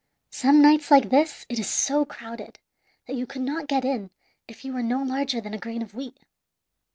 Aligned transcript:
Some 0.31 0.63
nights 0.63 0.89
like 0.89 1.11
this 1.11 1.45
it 1.47 1.59
is 1.59 1.69
so 1.69 2.05
crowded 2.05 2.57
that 3.05 3.15
you 3.15 3.27
could 3.27 3.43
not 3.43 3.67
get 3.67 3.85
in 3.85 4.09
if 4.47 4.65
you 4.65 4.73
were 4.73 4.81
no 4.81 5.03
larger 5.03 5.39
than 5.41 5.53
a 5.53 5.59
grain 5.59 5.83
of 5.83 5.93
wheat. 5.93 6.17